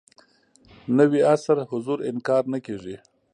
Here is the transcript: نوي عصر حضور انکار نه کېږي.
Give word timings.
نوي 0.97 1.21
عصر 1.33 1.57
حضور 1.71 1.99
انکار 2.09 2.43
نه 2.53 2.59
کېږي. 2.65 2.95